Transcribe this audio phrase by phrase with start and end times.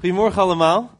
[0.00, 0.90] Goedemorgen allemaal.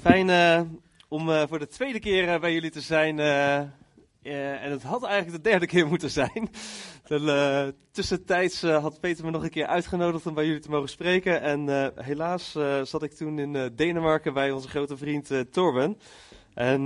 [0.00, 0.60] Fijn uh,
[1.08, 3.18] om uh, voor de tweede keer uh, bij jullie te zijn.
[3.18, 6.50] en het had eigenlijk de derde keer moeten zijn.
[7.06, 11.42] De, tussentijds had Peter me nog een keer uitgenodigd om bij jullie te mogen spreken.
[11.42, 15.98] En helaas zat ik toen in Denemarken bij onze grote vriend Torben.
[16.54, 16.84] En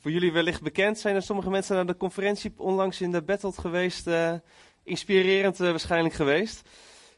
[0.00, 3.52] voor jullie wellicht bekend zijn er sommige mensen naar de conferentie onlangs in de Battle
[3.52, 4.10] geweest.
[4.84, 6.68] inspirerend waarschijnlijk geweest.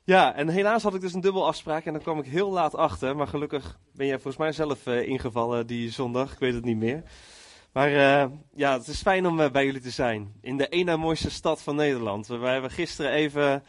[0.06, 2.74] Ja, en helaas had ik dus een dubbel afspraak en dan kwam ik heel laat
[2.74, 3.16] achter.
[3.16, 6.76] Maar gelukkig ben jij volgens mij zelf uh, ingevallen die zondag, ik weet het niet
[6.76, 7.02] meer.
[7.72, 8.24] Maar uh,
[8.54, 10.32] ja, het is fijn om uh, bij jullie te zijn.
[10.40, 12.26] In de ene mooiste stad van Nederland.
[12.26, 13.62] We hebben gisteren even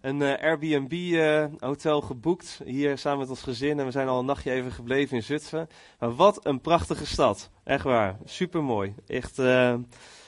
[0.00, 2.60] een Airbnb-hotel geboekt.
[2.64, 3.78] Hier samen met ons gezin.
[3.78, 5.68] En we zijn al een nachtje even gebleven in Zutphen.
[5.98, 7.50] Maar wat een prachtige stad.
[7.64, 8.16] Echt waar.
[8.24, 8.94] Super mooi.
[9.06, 9.38] Echt,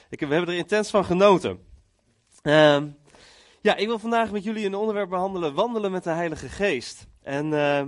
[0.09, 1.59] ik, we hebben er intens van genoten.
[3.67, 7.07] Ja, ik wil vandaag met jullie een onderwerp behandelen: wandelen met de Heilige Geest.
[7.21, 7.81] En uh,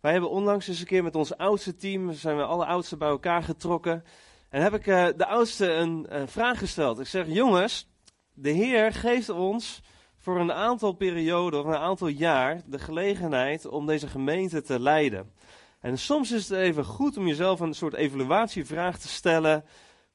[0.00, 3.08] wij hebben onlangs eens een keer met ons oudste team, zijn we alle oudsten bij
[3.08, 4.04] elkaar getrokken.
[4.48, 7.00] En heb ik uh, de oudste een uh, vraag gesteld.
[7.00, 7.88] Ik zeg: Jongens,
[8.32, 9.82] de Heer geeft ons
[10.16, 15.32] voor een aantal perioden of een aantal jaar de gelegenheid om deze gemeente te leiden.
[15.80, 19.64] En soms is het even goed om jezelf een soort evaluatievraag te stellen.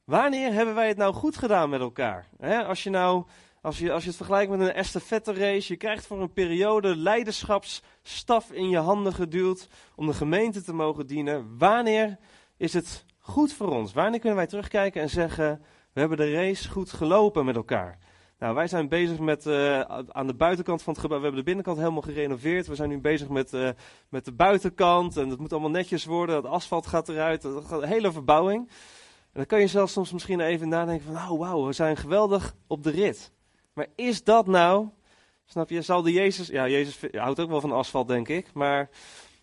[0.04, 2.28] Wanneer hebben wij het nou goed gedaan met elkaar?
[2.66, 3.24] als je nou
[3.62, 6.96] als je, als je het vergelijkt met een estafette race, je krijgt voor een periode
[6.96, 11.58] leiderschapsstaf in je handen geduwd om de gemeente te mogen dienen.
[11.58, 12.18] Wanneer
[12.56, 13.92] is het goed voor ons?
[13.92, 17.98] Wanneer kunnen wij terugkijken en zeggen, we hebben de race goed gelopen met elkaar?
[18.38, 21.18] Nou, wij zijn bezig met uh, aan de buitenkant van het gebouw.
[21.18, 22.66] We hebben de binnenkant helemaal gerenoveerd.
[22.66, 23.68] We zijn nu bezig met, uh,
[24.08, 25.16] met de buitenkant.
[25.16, 26.36] En dat moet allemaal netjes worden.
[26.36, 27.42] Het asfalt gaat eruit.
[27.42, 28.68] Dat gaat hele verbouwing.
[28.68, 32.54] En dan kan je zelfs soms misschien even nadenken van, oh wauw, we zijn geweldig
[32.66, 33.32] op de rit.
[33.72, 34.88] Maar is dat nou,
[35.44, 38.90] snap je, zal de Jezus, ja, Jezus houdt ook wel van asfalt, denk ik, maar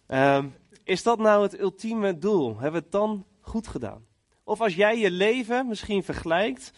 [0.07, 2.47] um, is dat nou het ultieme doel?
[2.47, 4.05] Hebben we het dan goed gedaan?
[4.43, 6.71] Of als jij je leven misschien vergelijkt,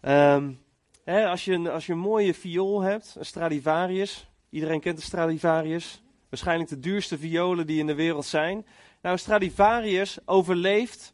[0.00, 0.60] um,
[1.04, 6.02] hè, als, je, als je een mooie viool hebt, een Stradivarius, iedereen kent de Stradivarius,
[6.28, 8.66] waarschijnlijk de duurste violen die in de wereld zijn.
[9.02, 11.12] Nou, Stradivarius overleeft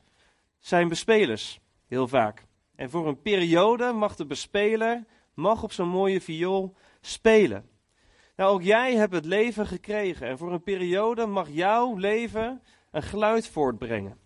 [0.59, 2.45] zijn bespelers, heel vaak.
[2.77, 7.69] En voor een periode mag de bespeler mag op zo'n mooie viool spelen.
[8.37, 13.03] Nou, ook jij hebt het leven gekregen en voor een periode mag jouw leven een
[13.03, 14.19] geluid voortbrengen.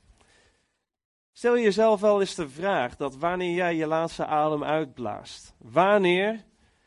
[1.32, 6.44] Stel je jezelf wel eens de vraag dat wanneer jij je laatste adem uitblaast, wanneer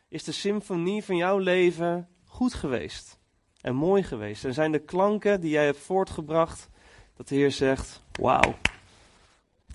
[0.08, 3.20] is de symfonie van jouw leven goed geweest
[3.62, 4.46] en mooi geweest?
[4.46, 6.70] En zijn de klanken die jij hebt voortgebracht
[7.16, 8.56] dat de Heer zegt, wauw,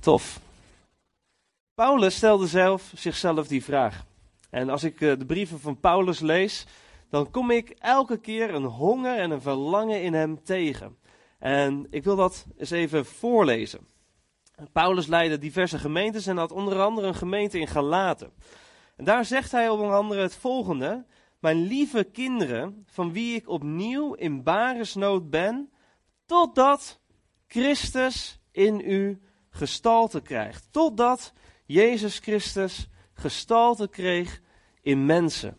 [0.01, 0.41] tof.
[1.75, 4.05] Paulus stelde zelf zichzelf die vraag.
[4.57, 6.67] En als ik eh, de brieven van Paulus lees,
[7.11, 10.97] dan kom ik elke keer een honger en een verlangen in hem tegen.
[11.39, 13.87] En ik wil dat eens even voorlezen.
[14.73, 18.33] Paulus leidde diverse gemeentes en had onder andere een gemeente in Galaten.
[18.97, 21.05] En daar zegt hij onder andere het volgende:
[21.39, 25.71] Mijn lieve kinderen, van wie ik opnieuw in baresnood ben,
[26.27, 27.01] totdat
[27.47, 30.69] Christus in u gestalte krijgt.
[30.71, 31.33] Totdat
[31.67, 34.45] Jezus Christus gestalte kreeg
[34.87, 35.57] in mensen.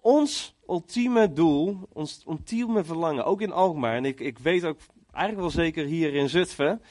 [0.00, 4.78] Ons ultieme doel, ons ultieme verlangen, ook in Alkmaar, en ik, ik weet ook
[5.10, 6.82] eigenlijk wel zeker hier in Zutphen,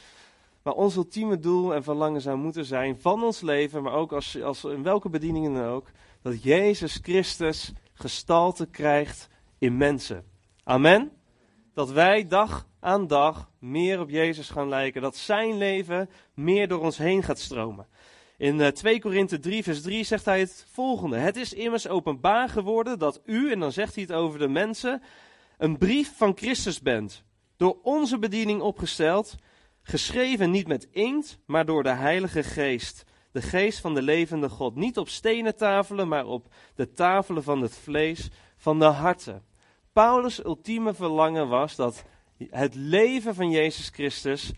[0.62, 4.42] maar ons ultieme doel en verlangen zou moeten zijn van ons leven, maar ook als,
[4.42, 5.88] als in welke bedieningen dan ook,
[6.22, 10.24] dat Jezus Christus gestalte krijgt in mensen.
[10.64, 11.12] Amen.
[11.74, 16.80] Dat wij dag aan dag meer op Jezus gaan lijken, dat zijn leven meer door
[16.80, 17.88] ons heen gaat stromen.
[18.38, 21.18] In 2 eh, Korinthe 3, vers 3 zegt hij het volgende.
[21.18, 25.02] Het is immers openbaar geworden dat u, en dan zegt hij het over de mensen,
[25.58, 27.24] een brief van Christus bent.
[27.58, 29.36] Door onze bediening opgesteld,
[29.82, 33.04] geschreven niet met inkt, maar door de Heilige Geest.
[33.32, 34.76] De geest van de levende God.
[34.76, 39.44] Niet op stenen tafelen, maar op de tafelen van het vlees van de harten.
[39.94, 42.04] Paulus' ultieme verlangen was dat
[42.50, 44.52] het leven van Jezus Christus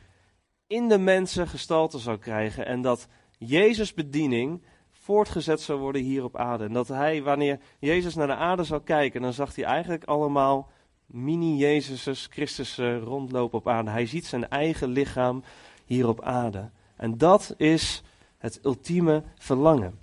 [0.67, 2.65] in de mensen gestalte zou krijgen.
[2.65, 6.63] En dat Jezus' bediening voortgezet zou worden hier op aarde.
[6.63, 10.69] En dat hij, wanneer Jezus naar de aarde zou kijken, dan zag hij eigenlijk allemaal
[11.05, 13.89] mini-Jezuses, Christus rondlopen op aarde.
[13.89, 15.43] Hij ziet zijn eigen lichaam
[15.85, 16.69] hier op aarde.
[16.95, 18.03] En dat is
[18.37, 19.99] het ultieme verlangen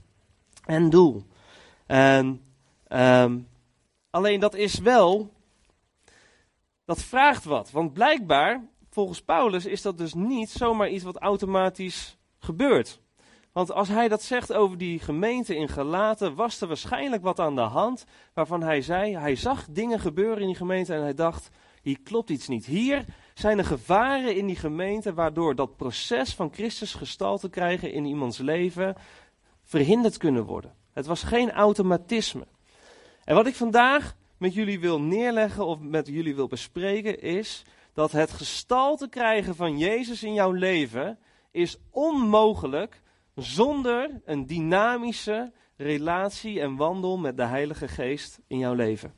[0.64, 1.22] en doel.
[1.86, 2.42] En,
[2.88, 3.48] um,
[4.10, 5.32] alleen dat is wel,
[6.84, 7.70] dat vraagt wat.
[7.70, 13.00] Want blijkbaar, volgens Paulus, is dat dus niet zomaar iets wat automatisch gebeurt.
[13.52, 17.54] Want als hij dat zegt over die gemeente in Galaten, was er waarschijnlijk wat aan
[17.54, 18.04] de hand
[18.34, 21.50] waarvan hij zei, hij zag dingen gebeuren in die gemeente en hij dacht,
[21.82, 22.66] hier klopt iets niet.
[22.66, 23.04] Hier
[23.34, 28.38] zijn er gevaren in die gemeente waardoor dat proces van Christus gestalte krijgen in iemands
[28.38, 28.96] leven
[29.62, 30.74] verhinderd kunnen worden.
[30.92, 32.46] Het was geen automatisme.
[33.24, 38.12] En wat ik vandaag met jullie wil neerleggen of met jullie wil bespreken is dat
[38.12, 41.18] het gestalte krijgen van Jezus in jouw leven
[41.50, 43.01] is onmogelijk
[43.34, 49.14] zonder een dynamische relatie en wandel met de Heilige Geest in jouw leven.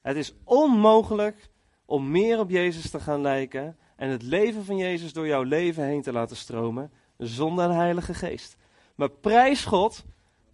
[0.00, 1.50] Het is onmogelijk
[1.84, 5.84] om meer op Jezus te gaan lijken en het leven van Jezus door jouw leven
[5.84, 8.56] heen te laten stromen zonder de Heilige Geest.
[8.94, 10.04] Maar prijs God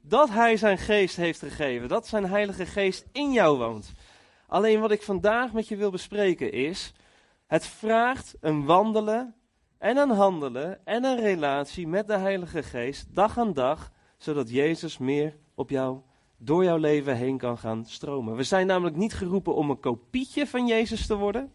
[0.01, 3.93] dat Hij zijn geest heeft gegeven, dat zijn Heilige Geest in jou woont.
[4.47, 6.93] Alleen wat ik vandaag met je wil bespreken is,
[7.47, 9.35] het vraagt een wandelen
[9.85, 14.99] en een handelen en een relatie met de Heilige Geest dag aan dag, zodat Jezus
[14.99, 15.99] meer op jou,
[16.39, 18.37] door jouw leven heen kan gaan stromen.
[18.37, 21.53] We zijn namelijk niet geroepen om een kopietje van Jezus te worden.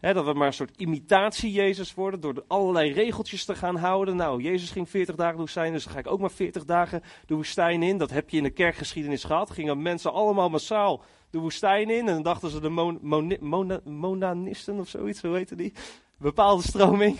[0.00, 4.16] dat we maar een soort imitatie Jezus worden door allerlei regeltjes te gaan houden.
[4.16, 7.02] Nou, Jezus ging 40 dagen de woestijn, dus dan ga ik ook maar 40 dagen
[7.26, 7.98] de woestijn in.
[7.98, 9.50] Dat heb je in de kerkgeschiedenis gehad.
[9.50, 14.88] Gingen mensen allemaal massaal de woestijn in en dan dachten ze de mon, monanisten of
[14.88, 15.72] zoiets, hoe heette die?
[16.18, 17.18] Bepaalde stroming.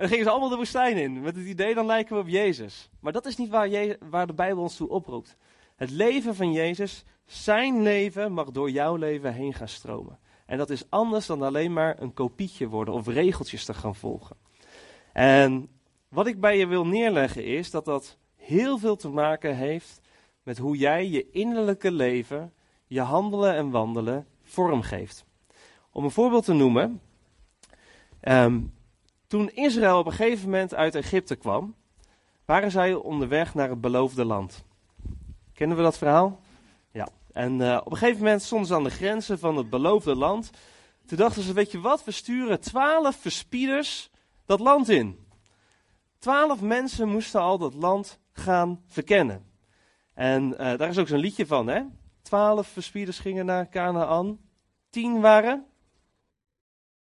[0.00, 1.20] Dan gingen ze allemaal de woestijn in.
[1.20, 2.90] Met het idee, dan lijken we op Jezus.
[3.00, 5.36] Maar dat is niet waar, waar de Bijbel ons toe oproept.
[5.76, 10.18] Het leven van Jezus, zijn leven, mag door jouw leven heen gaan stromen.
[10.46, 14.36] En dat is anders dan alleen maar een kopietje worden of regeltjes te gaan volgen.
[15.12, 15.68] En
[16.08, 20.00] wat ik bij je wil neerleggen is dat dat heel veel te maken heeft
[20.42, 22.52] met hoe jij je innerlijke leven,
[22.86, 25.24] je handelen en wandelen vormgeeft.
[25.90, 27.00] Om een voorbeeld te noemen.
[28.22, 28.78] Um,
[29.30, 31.74] toen Israël op een gegeven moment uit Egypte kwam,
[32.44, 34.64] waren zij onderweg naar het beloofde land.
[35.52, 36.40] Kennen we dat verhaal?
[36.92, 37.08] Ja.
[37.32, 40.50] En uh, op een gegeven moment stonden ze aan de grenzen van het beloofde land.
[41.06, 44.10] Toen dachten ze, weet je wat, we sturen twaalf verspieders
[44.46, 45.26] dat land in.
[46.18, 49.44] Twaalf mensen moesten al dat land gaan verkennen.
[50.14, 51.82] En uh, daar is ook zo'n liedje van, hè?
[52.22, 54.38] Twaalf verspieders gingen naar Canaan.
[54.90, 55.69] Tien waren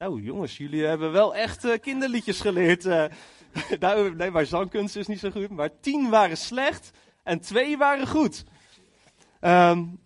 [0.01, 2.85] nou jongens, jullie hebben wel echt uh, kinderliedjes geleerd.
[2.85, 3.05] Uh,
[3.81, 5.51] nou, nee, maar zangkunst is niet zo goed.
[5.51, 6.91] Maar tien waren slecht
[7.23, 8.45] en twee waren goed.
[9.41, 10.01] Um,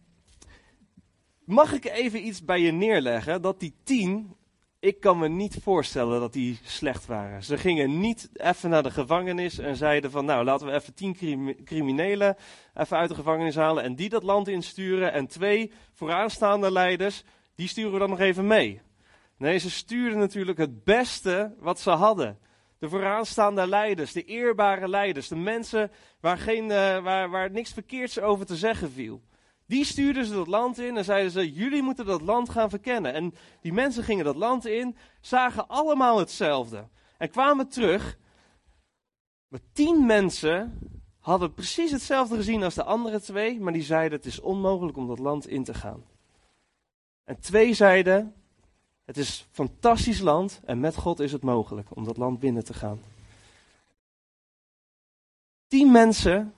[1.44, 3.43] mag ik even iets bij je neerleggen?
[3.43, 4.37] Dat die tien,
[4.81, 7.44] ik kan me niet voorstellen dat die slecht waren.
[7.44, 10.25] Ze gingen niet even naar de gevangenis en zeiden van...
[10.25, 11.17] Nou, laten we even tien
[11.64, 12.37] criminelen
[12.75, 15.12] even uit de gevangenis halen en die dat land insturen.
[15.12, 17.23] En twee vooraanstaande leiders,
[17.55, 18.81] die sturen we dan nog even mee.
[19.36, 22.38] Nee, ze stuurden natuurlijk het beste wat ze hadden.
[22.78, 25.90] De vooraanstaande leiders, de eerbare leiders, de mensen
[26.20, 29.22] waar, geen, uh, waar, waar niks verkeerds over te zeggen viel.
[29.66, 33.12] Die stuurden ze dat land in en zeiden ze: Jullie moeten dat land gaan verkennen.
[33.12, 36.88] En die mensen gingen dat land in, zagen allemaal hetzelfde.
[37.19, 38.19] En kwamen terug.
[39.48, 40.78] Maar tien mensen
[41.19, 45.06] hadden precies hetzelfde gezien als de andere twee, maar die zeiden: Het is onmogelijk om
[45.06, 46.04] dat land in te gaan.
[47.25, 48.34] En twee zeiden:
[49.05, 52.65] het is een fantastisch land en met God is het mogelijk om dat land binnen
[52.65, 53.01] te gaan.
[55.67, 56.55] Tien mensen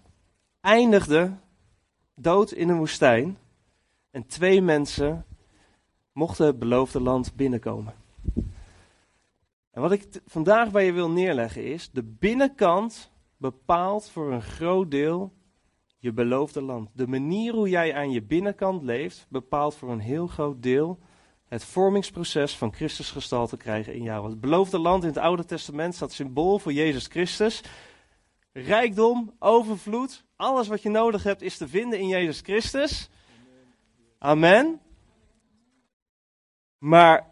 [0.61, 1.41] eindigden
[2.15, 3.39] dood in een woestijn
[4.11, 5.25] en twee mensen
[6.13, 7.95] mochten het beloofde land binnenkomen.
[9.71, 14.91] En wat ik vandaag bij je wil neerleggen is, de binnenkant bepaalt voor een groot
[14.91, 15.33] deel
[15.99, 16.91] je beloofde land.
[16.93, 20.99] De manier hoe jij aan je binnenkant leeft bepaalt voor een heel groot deel
[21.49, 24.29] het vormingsproces van Christus gestalte krijgen in jou.
[24.29, 27.62] Het beloofde land in het Oude Testament staat symbool voor Jezus Christus.
[28.53, 33.09] Rijkdom, overvloed, alles wat je nodig hebt is te vinden in Jezus Christus.
[34.19, 34.81] Amen.
[36.79, 37.31] Maar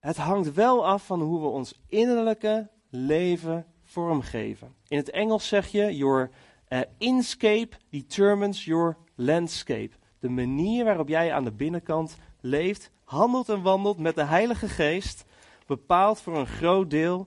[0.00, 4.74] het hangt wel af van hoe we ons innerlijke leven vormgeven.
[4.88, 6.30] In het Engels zeg je: Your
[6.68, 9.90] uh, inscape determines your landscape.
[10.18, 15.24] De manier waarop jij aan de binnenkant leeft, handelt en wandelt met de Heilige Geest,
[15.66, 17.26] bepaalt voor een groot deel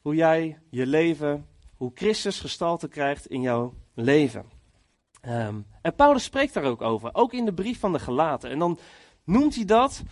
[0.00, 4.44] hoe jij je leven, hoe Christus gestalte krijgt in jouw leven.
[5.26, 8.50] Um, en Paulus spreekt daar ook over, ook in de brief van de Galaten.
[8.50, 8.78] En dan
[9.24, 10.02] noemt hij dat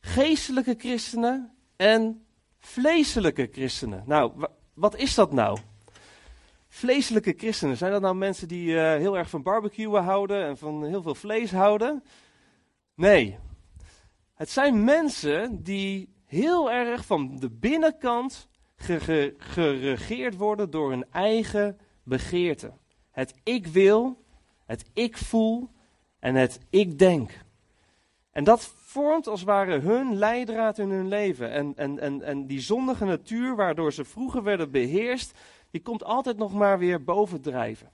[0.00, 2.26] geestelijke christenen en
[2.58, 4.02] vleeselijke christenen.
[4.06, 5.58] Nou, wat is dat nou?
[6.68, 10.84] Vleeselijke christenen, zijn dat nou mensen die uh, heel erg van barbecuen houden en van
[10.84, 12.04] heel veel vlees houden?
[12.94, 13.38] Nee,
[14.34, 18.48] het zijn mensen die heel erg van de binnenkant
[19.36, 22.72] geregeerd worden door hun eigen begeerte.
[23.10, 24.24] Het ik wil,
[24.66, 25.70] het ik voel
[26.18, 27.30] en het ik denk.
[28.30, 31.50] En dat vormt als het ware hun leidraad in hun leven.
[31.50, 35.38] En, en, en, en die zondige natuur, waardoor ze vroeger werden beheerst,
[35.70, 37.92] die komt altijd nog maar weer bovendrijven.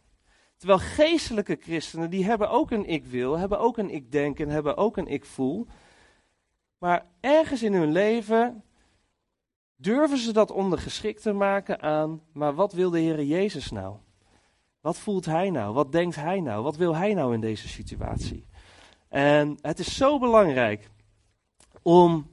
[0.56, 4.48] Terwijl geestelijke christenen, die hebben ook een ik wil, hebben ook een ik denk en
[4.48, 5.66] hebben ook een ik voel.
[6.80, 8.64] Maar ergens in hun leven
[9.76, 13.96] durven ze dat ondergeschikt te maken aan, maar wat wil de Heer Jezus nou?
[14.80, 15.74] Wat voelt hij nou?
[15.74, 16.62] Wat denkt hij nou?
[16.62, 18.46] Wat wil hij nou in deze situatie?
[19.08, 20.90] En het is zo belangrijk
[21.82, 22.30] om,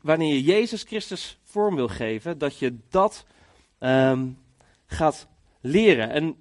[0.00, 3.26] wanneer je Jezus Christus vorm wil geven, dat je dat
[3.78, 4.38] um,
[4.86, 5.28] gaat
[5.60, 6.10] leren.
[6.10, 6.36] En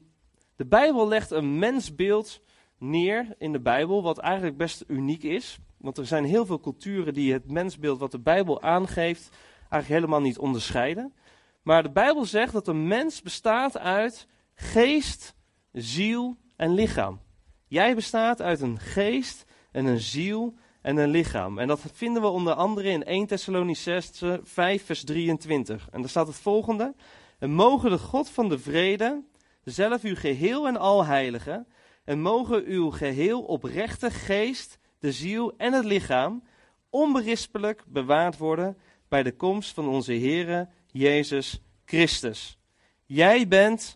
[0.55, 2.41] de Bijbel legt een mensbeeld
[2.77, 5.59] neer in de Bijbel, wat eigenlijk best uniek is.
[5.77, 9.29] Want er zijn heel veel culturen die het mensbeeld wat de Bijbel aangeeft,
[9.59, 11.13] eigenlijk helemaal niet onderscheiden.
[11.61, 15.35] Maar de Bijbel zegt dat een mens bestaat uit geest,
[15.71, 17.19] ziel en lichaam.
[17.67, 21.59] Jij bestaat uit een geest en een ziel en een lichaam.
[21.59, 25.87] En dat vinden we onder andere in 1 Thessalonicense 5 vers 23.
[25.91, 26.95] En daar staat het volgende.
[27.39, 29.23] En mogen de God van de vrede
[29.63, 31.67] zelf uw geheel en al heiligen.
[32.03, 36.43] En mogen uw geheel oprechte geest, de ziel en het lichaam
[36.89, 38.77] onberispelijk bewaard worden
[39.07, 42.57] bij de komst van onze Heere Jezus Christus.
[43.05, 43.95] Jij bent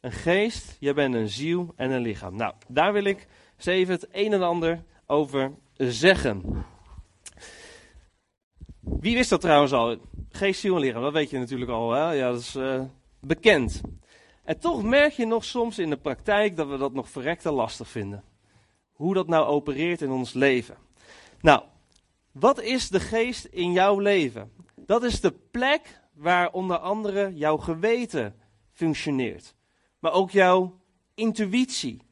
[0.00, 2.36] een geest, jij bent een ziel en een lichaam.
[2.36, 3.26] Nou, daar wil ik
[3.56, 6.64] eens even het een en ander over zeggen.
[8.80, 9.96] Wie wist dat trouwens al?
[10.30, 11.92] Geest, ziel en lichaam, dat weet je natuurlijk al.
[11.92, 12.12] Hè?
[12.12, 12.82] Ja, dat is uh,
[13.20, 13.80] bekend.
[14.44, 17.88] En toch merk je nog soms in de praktijk dat we dat nog verrekte lastig
[17.88, 18.24] vinden.
[18.98, 20.76] Hoe dat nou opereert in ons leven.
[21.40, 21.62] Nou,
[22.32, 24.52] wat is de geest in jouw leven?
[24.74, 28.34] Dat is de plek waar onder andere jouw geweten
[28.72, 29.54] functioneert.
[29.98, 30.80] Maar ook jouw
[31.14, 32.02] intuïtie.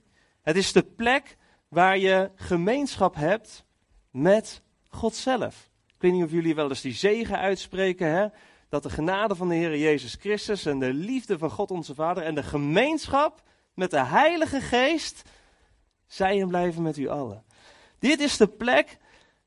[0.42, 1.36] Het is de plek
[1.68, 3.64] waar je gemeenschap hebt
[4.10, 5.70] met God zelf.
[5.86, 8.26] Ik weet niet of jullie wel eens die zegen uitspreken, hè?
[8.68, 12.22] dat de genade van de Heer Jezus Christus en de liefde van God onze Vader
[12.22, 13.42] en de gemeenschap
[13.74, 15.22] met de Heilige Geest
[16.06, 17.44] zij en blijven met u allen.
[17.98, 18.98] Dit is de plek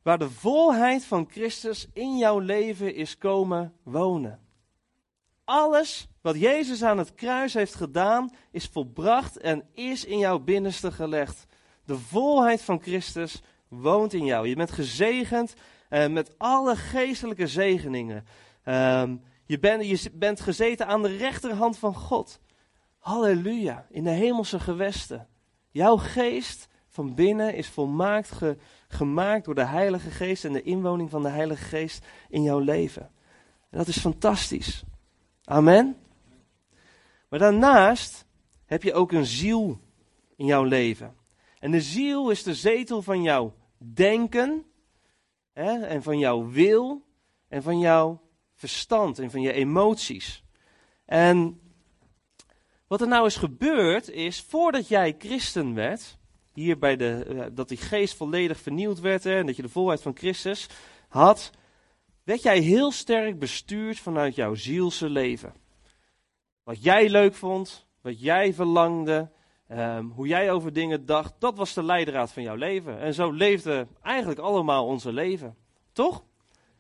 [0.02, 4.40] waar de volheid van Christus in jouw leven is komen wonen.
[5.44, 10.92] Alles wat Jezus aan het kruis heeft gedaan, is volbracht en is in jouw binnenste
[10.92, 11.46] gelegd.
[11.86, 14.48] De volheid van Christus woont in jou.
[14.48, 15.54] Je bent gezegend
[15.90, 18.26] uh, met alle geestelijke zegeningen.
[18.66, 19.04] Uh,
[19.46, 22.40] je, ben, je bent gezeten aan de rechterhand van God.
[22.98, 25.28] Halleluja, in de hemelse gewesten.
[25.72, 28.58] Jouw geest van binnen is volmaakt ge,
[28.88, 33.12] gemaakt door de Heilige Geest en de inwoning van de Heilige Geest in jouw leven.
[33.70, 34.84] En dat is fantastisch.
[35.44, 35.98] Amen.
[37.30, 38.26] Maar daarnaast
[38.66, 39.80] heb je ook een ziel
[40.36, 41.16] in jouw leven.
[41.60, 44.66] En de ziel is de zetel van jouw denken
[45.54, 47.06] hè, en van jouw wil
[47.48, 48.22] en van jouw
[48.54, 50.44] verstand en van je emoties.
[51.06, 51.62] En
[52.90, 56.18] wat er nou is gebeurd is, voordat jij christen werd,
[56.54, 60.02] hier bij de, eh, dat die geest volledig vernieuwd werd en dat je de volheid
[60.02, 60.68] van Christus
[61.08, 61.52] had,
[62.24, 65.54] werd jij heel sterk bestuurd vanuit jouw zielse leven.
[66.64, 69.30] Wat jij leuk vond, wat jij verlangde,
[69.70, 73.00] Ehm, hoe jij over dingen dacht, dat was de leidraad van jouw leven.
[73.00, 75.56] En zo leefden eigenlijk allemaal onze leven.
[75.92, 76.24] Toch?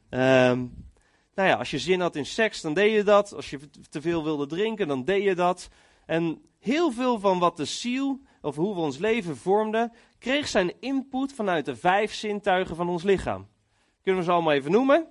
[0.09, 0.87] Um,
[1.35, 3.33] nou ja, als je zin had in seks, dan deed je dat.
[3.33, 5.69] Als je te veel wilde drinken, dan deed je dat.
[6.09, 10.73] En heel veel van wat de ziel, of hoe we ons leven vormden, kreeg zijn
[10.79, 13.47] input vanuit de vijf zintuigen van ons lichaam.
[14.01, 15.07] Kunnen we ze allemaal even noemen?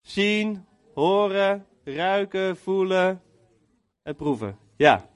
[0.00, 3.22] Zien, horen, ruiken, voelen
[4.02, 4.58] en proeven.
[4.76, 5.08] Ja.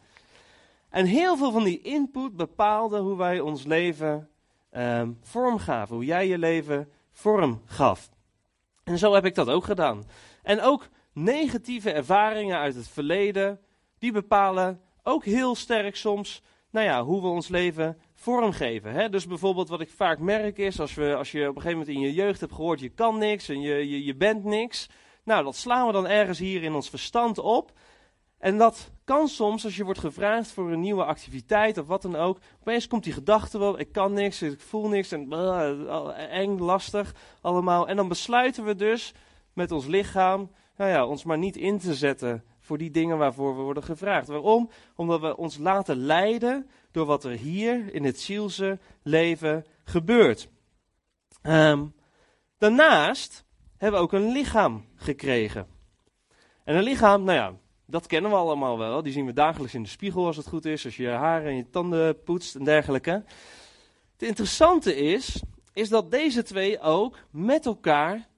[0.88, 4.30] En heel veel van die input bepaalde hoe wij ons leven
[4.73, 5.94] um, vorm gaven.
[5.94, 8.11] Hoe jij je leven vorm gaf.
[8.83, 10.04] En zo heb ik dat ook gedaan.
[10.42, 13.61] En ook negatieve ervaringen uit het verleden,
[13.99, 18.92] die bepalen ook heel sterk soms, nou ja, hoe we ons leven vormgeven.
[18.92, 19.09] Hè?
[19.09, 21.97] Dus bijvoorbeeld wat ik vaak merk is, als, we, als je op een gegeven moment
[21.97, 24.88] in je jeugd hebt gehoord, je kan niks en je, je, je bent niks.
[25.25, 27.73] Nou, dat slaan we dan ergens hier in ons verstand op.
[28.38, 32.16] En dat kan soms, als je wordt gevraagd voor een nieuwe activiteit of wat dan
[32.16, 35.33] ook, opeens komt die gedachte wel, ik kan niks, ik voel niks en
[36.30, 37.88] eng, lastig allemaal.
[37.88, 39.12] En dan besluiten we dus
[39.52, 43.57] met ons lichaam, nou ja, ons maar niet in te zetten voor die dingen waarvoor
[43.57, 44.28] we worden gevraagd.
[44.28, 44.71] Waarom?
[44.97, 50.49] Omdat we ons laten leiden door wat er hier in het zielse leven gebeurt.
[51.43, 51.95] Um,
[52.59, 53.45] daarnaast
[53.76, 55.66] hebben we ook een lichaam gekregen.
[56.64, 57.54] En een lichaam, nou ja,
[57.87, 59.02] dat kennen we allemaal wel.
[59.02, 60.85] Die zien we dagelijks in de spiegel als het goed is.
[60.85, 63.25] Als je je haren en je tanden poetst en dergelijke.
[64.12, 68.28] Het interessante is, is dat deze twee ook met elkaar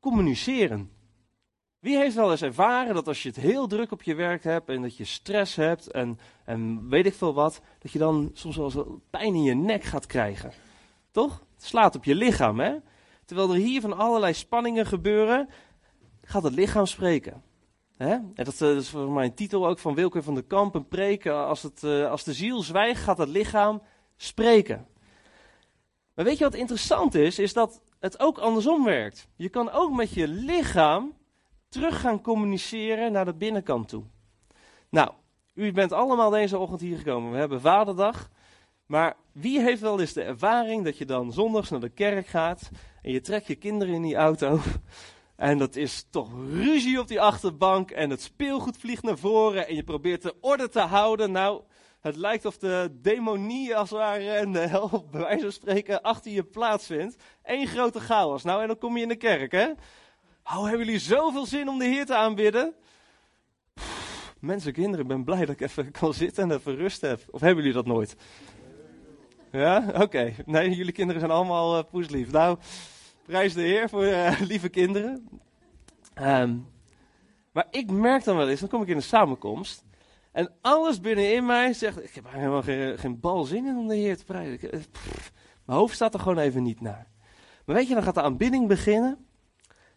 [0.00, 0.90] communiceren.
[1.86, 4.68] Wie heeft wel eens ervaren dat als je het heel druk op je werk hebt
[4.68, 8.56] en dat je stress hebt en, en weet ik veel wat, dat je dan soms
[8.56, 10.52] wel pijn in je nek gaat krijgen?
[11.10, 11.42] Toch?
[11.54, 12.76] Het slaat op je lichaam, hè?
[13.24, 15.48] Terwijl er hier van allerlei spanningen gebeuren,
[16.22, 17.42] gaat het lichaam spreken.
[17.96, 18.12] Hè?
[18.12, 20.88] En dat, eh, is voor mij een titel ook van Wilke van der Kamp, een
[20.88, 21.26] preek.
[21.26, 23.82] Als, het, eh, als de ziel zwijgt, gaat het lichaam
[24.16, 24.86] spreken.
[26.14, 27.38] Maar weet je wat interessant is?
[27.38, 29.28] Is dat het ook andersom werkt.
[29.36, 31.14] Je kan ook met je lichaam
[31.76, 34.04] terug gaan communiceren naar de binnenkant toe.
[34.90, 35.10] Nou,
[35.54, 37.32] u bent allemaal deze ochtend hier gekomen.
[37.32, 38.30] We hebben Vaderdag.
[38.86, 42.70] Maar wie heeft wel eens de ervaring dat je dan zondags naar de kerk gaat
[43.02, 44.60] en je trekt je kinderen in die auto
[45.36, 49.74] en dat is toch ruzie op die achterbank en het speelgoed vliegt naar voren en
[49.74, 51.32] je probeert de orde te houden.
[51.32, 51.62] Nou,
[52.00, 56.02] het lijkt of de demonie als het ware en de hel, bij wijze van spreken,
[56.02, 57.16] achter je plaatsvindt.
[57.42, 58.42] Eén grote chaos.
[58.42, 59.68] Nou, en dan kom je in de kerk, hè?
[60.54, 62.74] Oh, hebben jullie zoveel zin om de Heer te aanbidden?
[64.40, 67.20] mensen, kinderen, ik ben blij dat ik even kan zitten en even rust heb.
[67.30, 68.16] Of hebben jullie dat nooit?
[69.52, 70.34] Ja, oké.
[70.44, 72.30] Nee, jullie kinderen zijn allemaal uh, poeslief.
[72.30, 72.58] Nou,
[73.24, 75.28] prijs de Heer voor uh, lieve kinderen.
[76.22, 76.66] Um,
[77.52, 79.84] maar ik merk dan wel eens, dan kom ik in een samenkomst.
[80.32, 83.94] En alles binnenin mij zegt, ik heb helemaal geen, geen bal zin in om de
[83.94, 84.72] Heer te prijzen.
[84.72, 84.80] Eh,
[85.64, 87.06] mijn hoofd staat er gewoon even niet naar.
[87.64, 89.25] Maar weet je, dan gaat de aanbidding beginnen.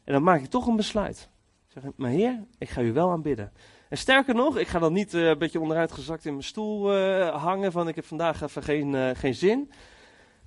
[0.10, 1.30] En dan maak ik toch een besluit.
[1.68, 3.52] Ik zeg, maar Heer, ik ga u wel aanbidden.
[3.90, 6.98] En sterker nog, ik ga dan niet uh, een beetje onderuit gezakt in mijn stoel
[6.98, 9.72] uh, hangen van ik heb vandaag even geen, uh, geen zin.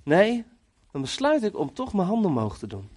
[0.03, 0.45] Nee,
[0.91, 2.89] dan besluit ik om toch mijn handen omhoog te doen.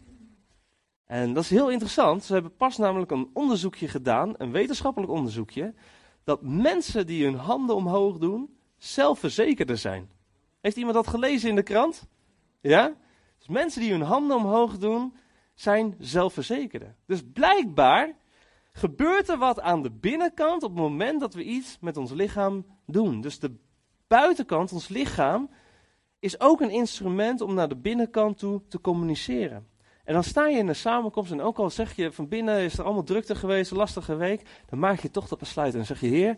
[1.05, 2.25] En dat is heel interessant.
[2.25, 5.75] Ze hebben pas namelijk een onderzoekje gedaan, een wetenschappelijk onderzoekje,
[6.25, 10.11] dat mensen die hun handen omhoog doen, zelfverzekerder zijn.
[10.61, 12.07] Heeft iemand dat gelezen in de krant?
[12.61, 12.93] Ja?
[13.39, 15.13] Dus mensen die hun handen omhoog doen,
[15.57, 16.95] zijn zelfverzekerder.
[17.07, 18.15] Dus blijkbaar
[18.73, 22.67] gebeurt er wat aan de binnenkant op het moment dat we iets met ons lichaam
[22.87, 23.21] doen.
[23.21, 23.55] Dus de
[24.07, 25.51] buitenkant, ons lichaam,
[26.19, 29.67] is ook een instrument om naar de binnenkant toe te communiceren.
[30.05, 32.79] En dan sta je in een samenkomst en ook al zeg je van binnen is
[32.79, 36.07] er allemaal drukte geweest, lastige week, dan maak je toch dat besluit en zeg je,
[36.07, 36.37] Heer,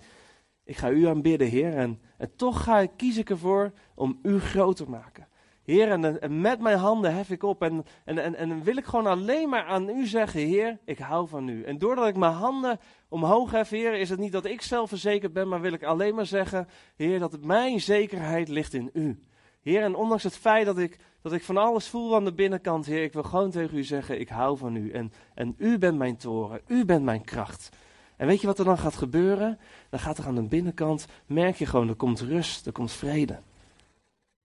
[0.65, 4.41] ik ga u aanbidden, Heer, en, en toch ga ik, kies ik ervoor om u
[4.41, 5.29] groot te maken.
[5.69, 9.07] Heer, en, met mijn handen hef ik op en, en, en, en wil ik gewoon
[9.07, 11.63] alleen maar aan u zeggen, Heer, ik hou van u.
[11.63, 15.49] En doordat ik mijn handen omhoog hef, Heer, is het niet dat ik zelfverzekerd ben,
[15.49, 19.19] maar wil ik alleen maar zeggen, Heer, dat mijn zekerheid ligt in u.
[19.63, 22.87] Heer, en ondanks het feit dat ik, dat ik van alles voel aan de binnenkant,
[22.87, 24.91] Heer, ik wil gewoon tegen u zeggen, ik hou van u.
[24.91, 27.69] En, en u bent mijn toren, u bent mijn kracht.
[28.17, 29.59] En weet je wat er dan gaat gebeuren?
[29.91, 33.39] Dan gaat er aan de binnenkant, merk je gewoon, er komt rust, er komt vrede.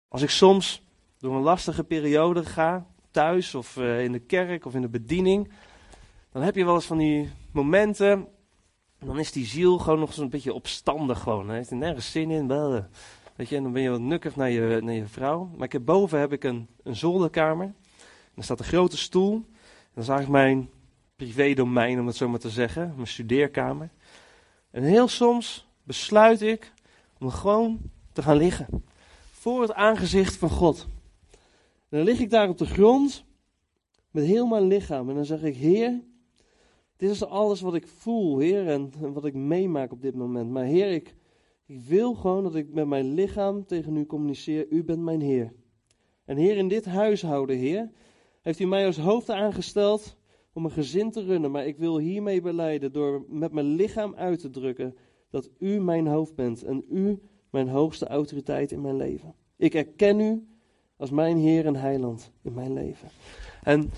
[0.08, 0.88] Als ik soms
[1.20, 5.52] door een lastige periode ga, thuis of uh, in de kerk of in de bediening,
[6.32, 8.28] dan heb je wel eens van die momenten,
[9.00, 11.48] dan is die ziel gewoon nog zo'n beetje opstandig gewoon.
[11.48, 12.48] Hij heeft er nergens zin in.
[12.48, 12.86] Wel,
[13.36, 15.50] weet je, en dan ben je wat nukkig naar je, naar je vrouw.
[15.56, 17.66] Maar ik heb, boven heb ik een, een zolderkamer.
[17.66, 19.34] En er staat een grote stoel.
[19.34, 19.46] En
[19.94, 20.70] dat is eigenlijk mijn
[21.16, 22.94] privé-domein, om het zo maar te zeggen.
[22.96, 23.90] Mijn studeerkamer.
[24.72, 26.74] En heel soms besluit ik
[27.20, 27.80] om gewoon
[28.12, 28.84] te gaan liggen.
[29.32, 30.88] Voor het aangezicht van God.
[31.90, 33.26] En dan lig ik daar op de grond
[34.12, 35.10] met heel mijn lichaam.
[35.10, 36.04] En dan zeg ik, Heer,
[36.98, 40.50] dit is alles wat ik voel, Heer, en, wat ik meemaak op dit moment.
[40.50, 41.16] Maar Heer, ik,
[41.66, 44.68] ik wil gewoon dat ik met mijn lichaam tegen u communiceer.
[44.70, 45.54] U bent mijn Heer.
[46.26, 47.92] En Heer, in dit huishouden, Heer,
[48.42, 50.18] heeft u mij als hoofd aangesteld
[50.54, 51.52] om een gezin te runnen.
[51.52, 54.96] Maar ik wil hiermee beleiden door met mijn lichaam uit te drukken
[55.30, 57.20] dat u mijn hoofd bent en u
[57.52, 59.36] mijn hoogste autoriteit in mijn leven.
[59.58, 60.48] Ik erken u
[61.00, 63.10] als mijn Heer en Heiland in mijn leven.
[63.64, 63.92] En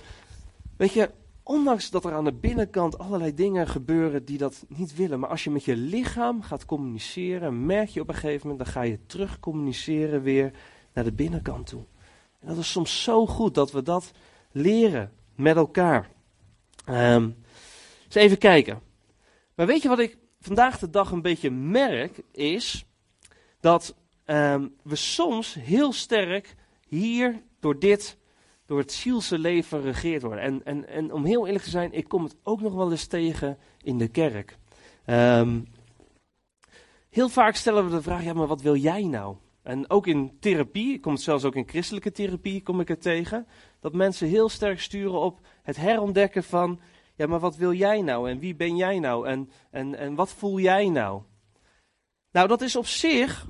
[0.78, 1.10] weet je,
[1.44, 5.44] ondanks dat er aan de binnenkant allerlei dingen gebeuren die dat niet willen, maar als
[5.44, 9.06] je met je lichaam gaat communiceren, merk je op een gegeven moment, dan ga je
[9.06, 10.52] terug communiceren weer
[10.94, 11.84] naar de binnenkant toe.
[12.40, 14.12] En dat is soms zo goed dat we dat
[14.52, 16.10] leren met elkaar.
[16.90, 17.36] Um,
[18.06, 18.82] eens even kijken.
[19.56, 22.86] Maar weet je wat ik vandaag de dag een beetje merk, is
[23.60, 26.56] dat um, we soms heel sterk
[26.96, 28.18] hier door dit,
[28.66, 30.44] door het zielse leven regeerd worden.
[30.44, 33.06] En, en, en om heel eerlijk te zijn, ik kom het ook nog wel eens
[33.06, 34.58] tegen in de kerk.
[35.06, 35.68] Um,
[37.10, 39.36] heel vaak stellen we de vraag, ja maar wat wil jij nou?
[39.62, 43.02] En ook in therapie, ik kom het zelfs ook in christelijke therapie, kom ik het
[43.02, 43.48] tegen,
[43.80, 46.80] dat mensen heel sterk sturen op het herontdekken van,
[47.16, 48.30] ja maar wat wil jij nou?
[48.30, 49.28] En wie ben jij nou?
[49.28, 51.22] En, en, en wat voel jij nou?
[52.32, 53.48] Nou, dat is op zich,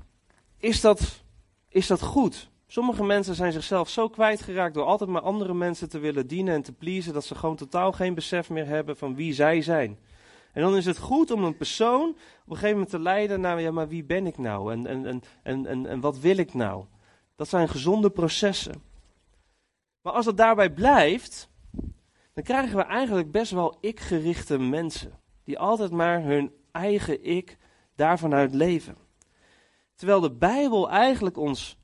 [0.58, 1.24] is dat,
[1.70, 2.51] is dat goed.
[2.72, 6.62] Sommige mensen zijn zichzelf zo kwijtgeraakt door altijd maar andere mensen te willen dienen en
[6.62, 10.00] te pleasen, dat ze gewoon totaal geen besef meer hebben van wie zij zijn.
[10.54, 13.62] En dan is het goed om een persoon op een gegeven moment te leiden naar,
[13.62, 14.72] ja, maar wie ben ik nou?
[14.72, 16.86] En, en, en, en, en, en wat wil ik nou?
[17.36, 18.84] Dat zijn gezonde processen.
[20.02, 21.50] Maar als het daarbij blijft,
[22.34, 25.20] dan krijgen we eigenlijk best wel ik-gerichte mensen.
[25.44, 27.58] Die altijd maar hun eigen ik
[27.96, 28.98] daarvan uit leven.
[29.96, 31.80] Terwijl de Bijbel eigenlijk ons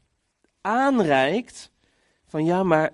[0.67, 1.71] aanreikt
[2.25, 2.91] van ja, maar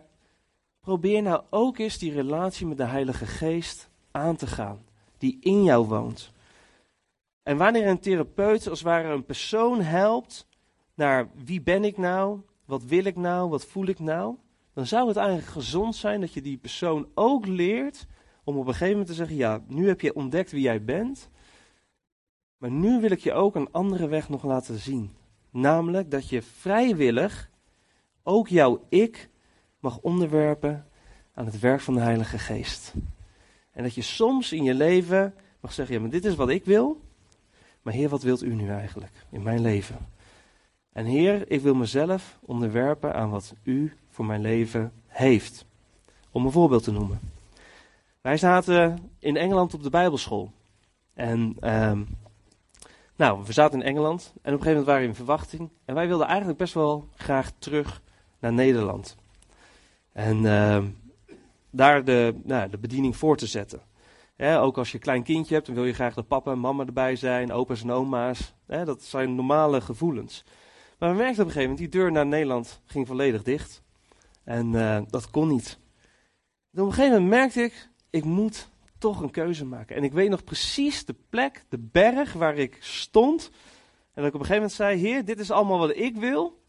[0.79, 4.85] probeer nou ook eens die relatie met de Heilige Geest aan te gaan,
[5.17, 6.31] die in jou woont.
[7.43, 10.47] En wanneer een therapeut als het ware een persoon helpt
[10.93, 14.35] naar wie ben ik nou, wat wil ik nou, wat voel ik nou,
[14.73, 18.05] dan zou het eigenlijk gezond zijn dat je die persoon ook leert
[18.43, 21.29] om op een gegeven moment te zeggen, ja, nu heb je ontdekt wie jij bent,
[22.57, 25.15] maar nu wil ik je ook een andere weg nog laten zien.
[25.49, 27.51] Namelijk dat je vrijwillig
[28.23, 29.29] ook jouw ik
[29.79, 30.87] mag onderwerpen
[31.33, 32.93] aan het werk van de Heilige Geest.
[33.71, 36.65] En dat je soms in je leven mag zeggen, ja, maar dit is wat ik
[36.65, 37.01] wil,
[37.81, 39.97] maar Heer, wat wilt u nu eigenlijk in mijn leven?
[40.93, 45.65] En Heer, ik wil mezelf onderwerpen aan wat u voor mijn leven heeft.
[46.31, 47.19] Om een voorbeeld te noemen.
[48.21, 50.51] Wij zaten in Engeland op de Bijbelschool.
[51.13, 52.07] En um,
[53.15, 55.69] nou, we zaten in Engeland en op een gegeven moment waren we in verwachting.
[55.85, 58.01] En wij wilden eigenlijk best wel graag terug
[58.43, 59.15] naar Nederland.
[60.11, 60.83] En uh,
[61.69, 63.81] daar de, nou, de bediening voor te zetten.
[64.37, 66.85] ook als je een klein kindje hebt, dan wil je graag dat papa en mama
[66.85, 68.53] erbij zijn, opa's en oma's.
[68.65, 70.43] dat zijn normale gevoelens.
[70.99, 73.83] Maar we merkten op een gegeven moment, die deur naar Nederland ging volledig dicht.
[74.43, 75.79] En uh, dat kon niet.
[76.73, 79.95] En op een gegeven moment merkte ik, ik moet toch een keuze maken.
[79.95, 83.49] En ik weet nog precies de plek, de berg waar ik stond.
[84.13, 86.62] En dat ik op een gegeven moment zei: Heer, dit is allemaal wat ik wil.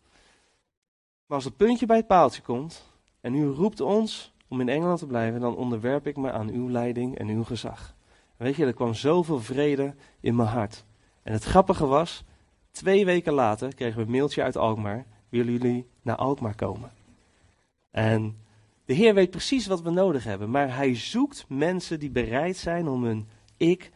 [1.27, 4.99] Maar als het puntje bij het paaltje komt en u roept ons om in Engeland
[4.99, 7.95] te blijven, dan onderwerp ik me aan uw leiding en uw gezag.
[8.37, 10.85] weet je, er kwam zoveel vrede in mijn hart.
[11.23, 12.25] En het grappige was,
[12.71, 16.93] twee weken later kregen we een mailtje uit Alkmaar: willen jullie naar Alkmaar komen?
[17.91, 18.37] En
[18.85, 22.89] de Heer weet precies wat we nodig hebben, maar Hij zoekt mensen die bereid zijn
[22.89, 23.91] om hun ik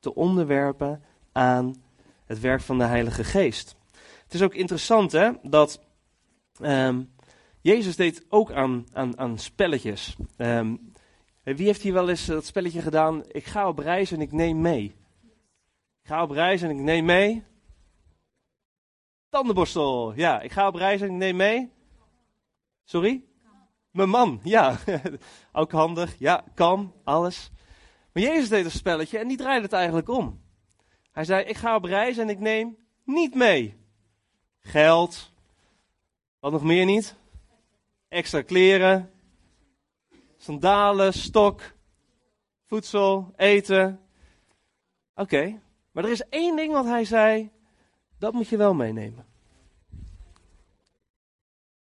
[0.00, 1.74] te onderwerpen aan
[2.24, 3.76] het werk van de Heilige Geest.
[4.24, 5.80] Het is ook interessant hè, dat
[6.62, 7.12] um,
[7.60, 10.16] Jezus deed ook aan, aan, aan spelletjes.
[10.36, 10.92] Um,
[11.42, 13.24] wie heeft hier wel eens dat spelletje gedaan?
[13.28, 14.84] Ik ga op reis en ik neem mee.
[16.02, 17.44] Ik ga op reis en ik neem mee.
[19.28, 20.12] Tandenborstel.
[20.14, 21.70] Ja, ik ga op reis en ik neem mee.
[22.84, 23.24] Sorry?
[23.90, 24.78] Mijn man, ja.
[25.52, 26.18] Ook handig.
[26.18, 27.50] Ja, kan, alles.
[28.12, 30.40] Maar Jezus deed een spelletje en die draaide het eigenlijk om.
[31.12, 33.76] Hij zei, ik ga op reis en ik neem niet mee.
[34.60, 35.32] Geld.
[36.40, 37.14] Wat nog meer niet?
[38.08, 39.10] Extra kleren.
[40.36, 41.72] Sandalen, stok.
[42.66, 44.00] Voedsel, eten.
[45.14, 47.50] Oké, maar er is één ding wat hij zei,
[48.18, 49.24] dat moet je wel meenemen.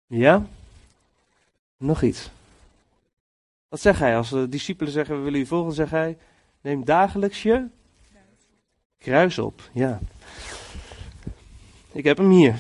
[0.07, 0.46] Ja?
[1.76, 2.30] Nog iets.
[3.68, 6.18] Wat zegt hij als de discipelen zeggen, we willen u volgen, zegt hij,
[6.61, 7.66] neem dagelijks je
[8.98, 9.70] kruis op.
[9.72, 10.00] Ja.
[11.92, 12.59] Ik heb hem hier.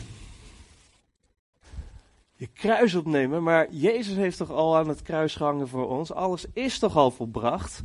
[2.44, 6.12] Je kruis opnemen, maar Jezus heeft toch al aan het kruis gehangen voor ons?
[6.12, 7.82] Alles is toch al volbracht?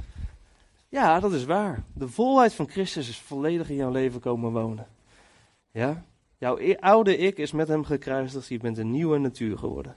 [0.90, 1.84] Ja, dat is waar.
[1.94, 4.88] De volheid van Christus is volledig in jouw leven komen wonen.
[5.72, 6.06] Ja?
[6.38, 9.96] Jouw oude ik is met hem gekruisigd, je bent een nieuwe natuur geworden.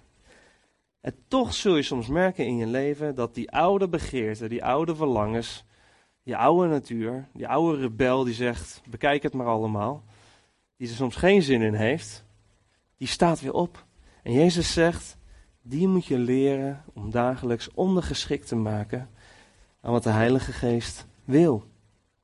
[1.01, 4.97] En toch zul je soms merken in je leven dat die oude begeerten, die oude
[4.97, 5.65] verlangens,
[6.25, 10.05] die oude natuur, die oude rebel die zegt: bekijk het maar allemaal,
[10.77, 12.25] die er soms geen zin in heeft,
[12.97, 13.85] die staat weer op.
[14.23, 15.17] En Jezus zegt:
[15.63, 19.11] die moet je leren om dagelijks ondergeschikt te maken
[19.81, 21.65] aan wat de Heilige Geest wil.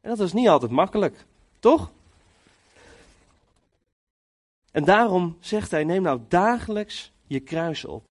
[0.00, 1.26] En dat is niet altijd makkelijk,
[1.58, 1.90] toch?
[4.70, 8.04] En daarom zegt hij: neem nou dagelijks je kruis op.